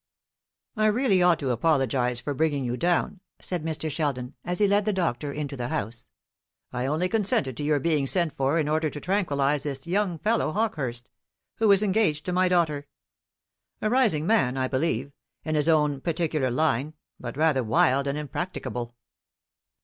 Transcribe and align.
"I 0.75 0.87
really 0.87 1.21
ought 1.21 1.37
to 1.41 1.51
apologize 1.51 2.19
for 2.19 2.33
bringing 2.33 2.65
you 2.65 2.75
down," 2.75 3.19
said 3.39 3.63
Mr. 3.63 3.87
Sheldon, 3.87 4.33
as 4.43 4.57
he 4.57 4.65
led 4.65 4.85
the 4.85 4.91
doctor 4.93 5.31
into 5.31 5.55
the 5.55 5.67
house. 5.67 6.09
"I 6.73 6.87
only 6.87 7.07
consented 7.07 7.55
to 7.57 7.63
your 7.63 7.79
being 7.79 8.07
sent 8.07 8.35
for 8.35 8.57
in 8.57 8.67
order 8.67 8.89
to 8.89 8.99
tranquillize 8.99 9.61
this 9.61 9.85
young 9.85 10.17
fellow 10.17 10.53
Hawkehurst, 10.53 11.07
who 11.57 11.71
is 11.71 11.83
engaged 11.83 12.25
to 12.25 12.33
my 12.33 12.49
daughter; 12.49 12.87
a 13.79 13.91
rising 13.91 14.25
man, 14.25 14.57
I 14.57 14.67
believe, 14.67 15.11
in 15.43 15.53
his 15.53 15.69
own 15.69 16.01
particular 16.01 16.49
line, 16.49 16.95
but 17.19 17.37
rather 17.37 17.63
wild 17.63 18.07
and 18.07 18.17
impracticable. 18.17 18.95